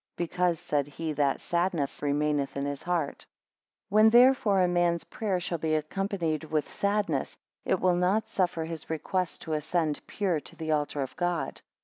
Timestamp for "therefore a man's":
4.09-5.03